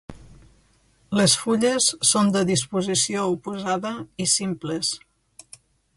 [1.19, 3.95] Les fulles són de disposició oposada
[4.27, 4.95] i simples.